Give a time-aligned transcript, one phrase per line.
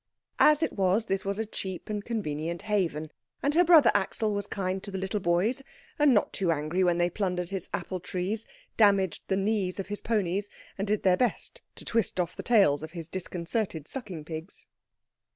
[0.39, 3.11] As it was, this was a cheap and convenient haven,
[3.43, 5.61] and her brother Axel was kind to the little boys,
[5.99, 10.01] and not too angry when they plundered his apple trees, damaged the knees of his
[10.01, 14.65] ponies, and did their best to twist off the tails of his disconcerted sucking pigs.